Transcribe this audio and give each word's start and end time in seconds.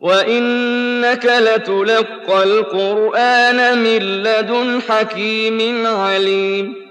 وإنك 0.00 1.24
لتلقى 1.24 2.42
القرآن 2.42 3.78
من 3.78 4.22
لدن 4.22 4.82
حكيم 4.88 5.86
عليم 5.86 6.88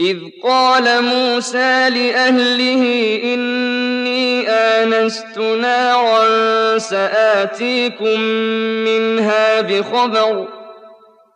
إذ 0.00 0.18
قال 0.44 1.04
موسى 1.04 1.90
لأهله 1.90 2.82
إني 3.24 4.48
آنست 4.50 5.38
نارا 5.38 6.78
سآتيكم 6.78 8.20
منها 8.84 9.60
بخبر 9.60 10.57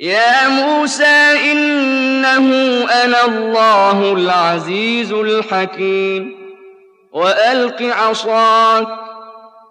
يا 0.00 0.48
موسى 0.48 1.52
إنه 1.52 2.48
أنا 3.04 3.24
الله 3.24 4.12
العزيز 4.12 5.12
الحكيم. 5.12 6.36
وألق 7.12 7.82
عصاك 7.82 8.88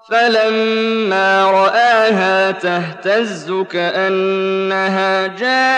فلما 0.10 1.52
رآها 1.52 2.52
تهتز 2.52 3.52
كأنها 3.72 5.28
جان 5.28 5.70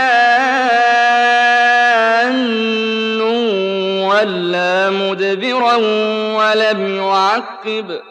ولا 4.02 4.90
مدبرا 4.90 5.76
ولم 6.36 6.96
يعقب. 6.96 8.11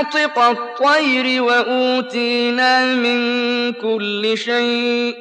منطق 0.00 0.38
الطير 0.38 1.42
وأوتينا 1.42 2.94
من 2.94 3.72
كل 3.72 4.38
شيء. 4.38 5.14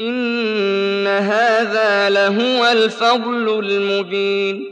إن 0.00 1.06
هذا 1.06 2.10
لهو 2.10 2.66
الفضل 2.72 3.64
المبين. 3.64 4.64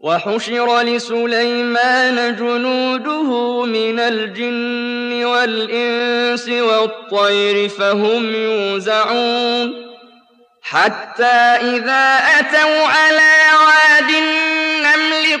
وحشر 0.00 0.80
لسليمان 0.80 2.36
جنوده 2.36 3.64
من 3.64 4.00
الجن 4.00 5.24
والإنس 5.24 6.48
والطير 6.48 7.68
فهم 7.68 8.34
يوزعون. 8.34 9.88
حتى 10.62 11.24
إذا 11.24 12.18
أتوا 12.38 12.86
على 12.86 13.32
واد 13.66 14.10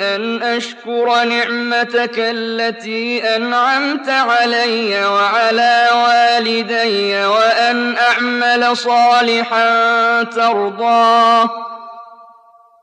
أن 0.00 0.42
أشكر 0.42 1.24
نعمتك 1.24 2.14
التي 2.18 3.36
أنعمت 3.36 4.08
علي 4.08 5.04
وعلى 5.04 5.88
والدي 5.94 7.24
وأن 7.24 7.96
أعمل 7.96 8.76
صالحا 8.76 10.22
ترضاه 10.22 11.50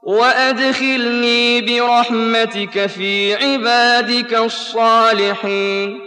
وأدخلني 0.04 1.62
برحمتك 1.62 2.86
في 2.86 3.36
عبادك 3.36 4.34
الصالحين. 4.34 6.07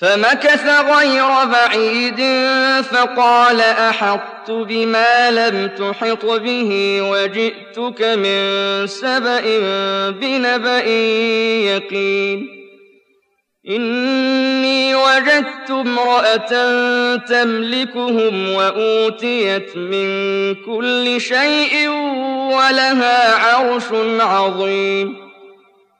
فمكث 0.00 0.66
غير 0.66 1.44
بعيد 1.44 2.20
فقال 2.82 3.60
أحطت 3.60 4.50
بما 4.50 5.30
لم 5.30 5.68
تحط 5.68 6.24
به 6.24 7.00
وجئتك 7.02 8.02
من 8.02 8.86
سبأ 8.86 9.40
بنبأ 10.10 10.86
يقين. 11.66 12.48
إني 13.68 14.94
وجدت 14.94 15.70
امرأة 15.70 16.76
تملكهم 17.16 18.52
وأوتيت 18.52 19.76
من 19.76 20.54
كل 20.54 21.20
شيء 21.20 21.88
ولها 22.52 23.34
عرش 23.34 23.84
عظيم. 24.20 25.29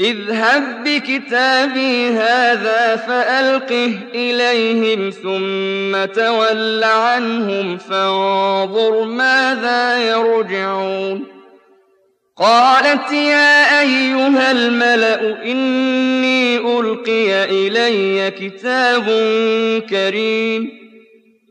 اذهب 0.00 0.84
بكتابي 0.84 2.08
هذا 2.08 2.96
فألقه 2.96 3.98
إليهم 4.14 5.10
ثم 5.10 6.12
تول 6.12 6.84
عنهم 6.84 7.78
فانظر 7.78 9.04
ماذا 9.04 9.98
يرجعون. 9.98 11.24
قالت 12.36 13.12
يا 13.12 13.80
أيها 13.80 14.50
الملأ 14.50 15.42
إني 15.44 16.56
ألقي 16.56 17.44
إلي 17.44 18.30
كتاب 18.30 19.04
كريم. 19.90 20.83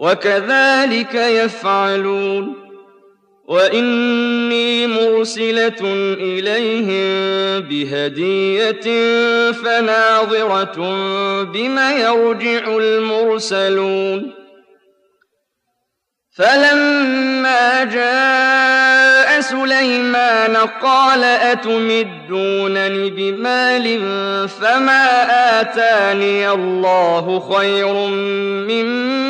وكذلك 0.00 1.14
يفعلون. 1.14 2.54
وإني 3.48 4.86
مرسلة 4.86 5.82
إليهم 6.20 7.10
بهدية 7.60 8.86
فناظرة 9.52 10.76
بما 11.44 11.92
يرجع 11.92 12.76
المرسلون. 12.76 14.32
فلما 16.36 17.84
جاء 17.84 19.40
سليمان 19.40 20.56
قال 20.56 21.24
أتمدونني 21.24 23.10
بمال 23.10 23.98
فما 24.48 25.06
آتاني 25.60 26.50
الله 26.50 27.54
خير 27.54 27.94
مما 28.68 29.29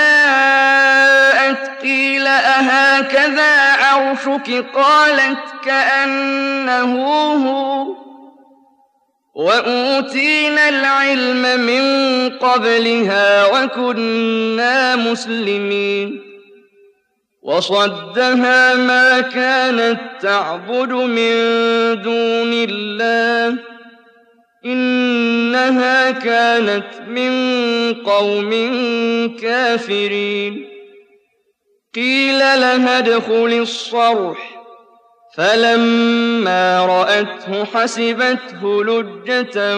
قيل 2.61 2.69
أهكذا 2.69 3.73
عرشك 3.73 4.65
قالت 4.75 5.39
كأنه 5.65 7.03
هو. 7.33 7.87
وأوتينا 9.35 10.69
العلم 10.69 11.59
من 11.59 11.83
قبلها 12.29 13.45
وكنا 13.45 14.95
مسلمين. 14.95 16.21
وصدها 17.43 18.75
ما 18.75 19.21
كانت 19.21 19.99
تعبد 20.21 20.91
من 20.91 21.33
دون 22.01 22.53
الله. 22.53 23.57
إنها 24.65 26.11
كانت 26.11 26.87
من 27.07 27.33
قوم 27.93 28.51
كافرين. 29.41 30.70
قيل 31.95 32.39
لها 32.39 32.97
ادخل 32.97 33.57
الصرح. 33.61 34.61
فلما 35.35 36.85
رأته 36.85 37.65
حسبته 37.65 38.83
لجة 38.83 39.77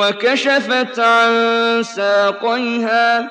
وكشفت 0.00 0.98
عن 0.98 1.32
ساقيها. 1.82 3.30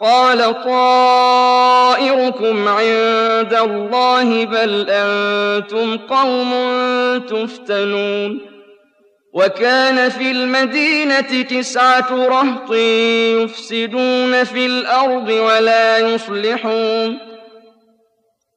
قال 0.00 0.64
طائركم 0.64 1.88
عند 2.68 3.54
الله 3.54 4.44
بل 4.44 4.86
أنتم 4.90 5.96
قوم 5.96 6.52
تفتنون 7.28 8.40
وكان 9.34 10.08
في 10.08 10.30
المدينة 10.30 11.42
تسعة 11.42 12.26
رهط 12.26 12.72
يفسدون 13.42 14.44
في 14.44 14.66
الأرض 14.66 15.28
ولا 15.28 15.98
يصلحون 15.98 17.27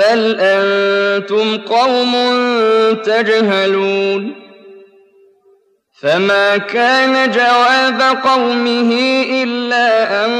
بل 0.00 0.36
أنتم 0.40 1.56
قوم 1.56 2.16
تجهلون 3.04 4.34
فما 6.02 6.56
كان 6.56 7.30
جواب 7.30 8.16
قومه 8.24 8.94
إلا 9.42 10.24
أن 10.24 10.30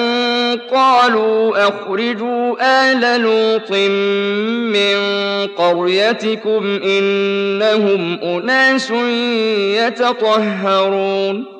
قالوا 0.72 1.68
أخرجوا 1.68 2.56
آل 2.60 3.20
لوط 3.20 3.70
من 4.76 4.98
قريتكم 5.46 6.80
إنهم 6.84 8.18
أناس 8.22 8.90
يتطهرون 9.76 11.59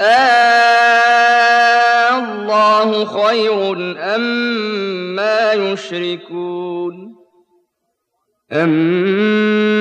آه 0.00 0.06
الله 2.18 3.04
خير 3.04 3.72
أما 4.14 5.52
يشركون؟ 5.52 7.16
أم 8.52 9.26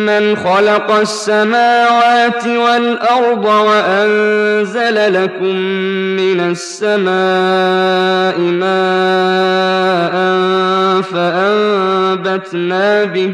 أَمَّنْ 0.06 0.36
خَلَقَ 0.36 0.92
السَّمَاوَاتِ 0.92 2.48
وَالْأَرْضَ 2.48 3.46
وَأَنزَلَ 3.46 5.24
لَكُم 5.24 5.56
مِّنَ 6.16 6.40
السَّمَاءِ 6.52 8.40
مَاءً 8.40 10.16
فَأَنبَتْنَا 11.02 13.04
بِهِ 13.04 13.34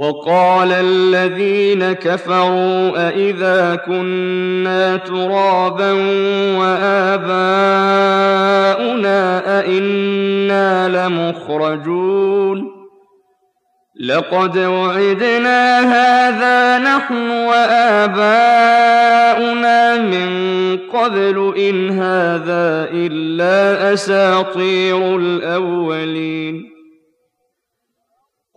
وَقَالَ 0.00 0.72
الَّذِينَ 0.72 1.92
كَفَرُوا 1.92 3.08
أَإِذَا 3.08 3.74
كُنَّا 3.86 4.96
تُرَابًا 4.96 5.92
وَآبَاؤُنَا 6.58 7.30
أَإِنَّا 9.60 10.88
لَمُخْرَجُونَ 10.88 12.80
لَقَدْ 14.00 14.58
وُعِدْنَا 14.58 15.80
هَٰذَا 15.80 16.78
نَحْنُ 16.78 17.30
وَآبَاؤُنَا 17.30 18.20
مِن 19.98 20.30
قَبْلُ 20.78 21.54
إِنْ 21.58 21.90
هَٰذَا 21.90 22.88
إِلَّا 22.92 23.92
أَسَاطِيرُ 23.92 25.16
الْأَوَّلِينَ 25.16 26.69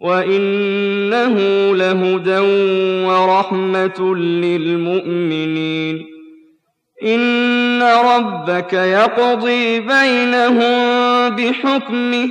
وَإِنَّهُ 0.00 1.34
لَهُدًى 1.74 2.38
وَرَحْمَةٌ 3.06 4.14
لِّلْمُؤْمِنِينَ. 4.16 6.06
إِنَّ 7.02 7.82
رَبَّكَ 7.82 8.72
يَقْضِي 8.72 9.80
بَيْنَهُم 9.80 10.74
بِحُكْمِهِ 11.28 12.28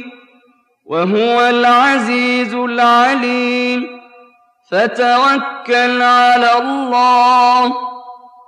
وهو 0.86 1.41
العزيز 1.49 2.54
العليم. 2.54 3.88
فتوكل 4.71 6.01
على 6.01 6.58
الله 6.62 7.73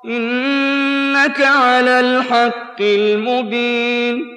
إنك 0.06 1.42
على 1.42 2.00
الحق 2.00 2.82
المبين. 2.82 4.37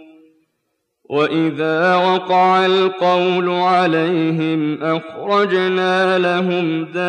وإذا 1.11 1.95
وقع 1.95 2.65
القول 2.65 3.49
عليهم 3.49 4.83
أخرجنا 4.83 6.19
لهم 6.19 6.83
دابة 6.83 7.01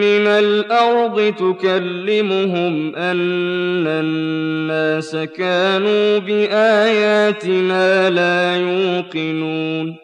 من 0.00 0.26
الأرض 0.26 1.34
تكلمهم 1.38 2.96
أن 2.96 3.86
الناس 3.86 5.16
كانوا 5.16 6.18
بآياتنا 6.18 8.10
لا 8.10 8.56
يوقنون 8.56 9.96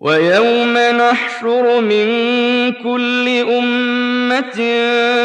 ويوم 0.00 0.78
نحشر 0.78 1.80
من 1.80 2.06
كل 2.72 3.28
أمة 3.28 4.62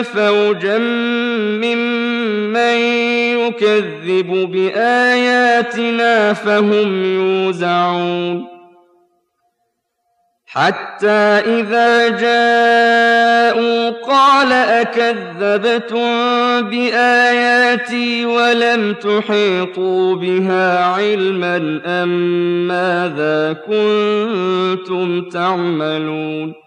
فوجا 0.02 0.78
ممن 0.78 2.97
يكذب 3.48 4.52
بآياتنا 4.52 6.34
فهم 6.34 7.04
يوزعون. 7.04 8.58
حتى 10.48 11.42
إذا 11.46 12.08
جاءوا 12.10 13.90
قال 13.90 14.52
أكذبتم 14.52 16.10
بآياتي 16.70 18.26
ولم 18.26 18.94
تحيطوا 18.94 20.16
بها 20.16 20.84
علما 20.84 21.82
أم 21.86 22.10
ماذا 22.68 23.54
كنتم 23.54 25.30
تعملون؟ 25.30 26.67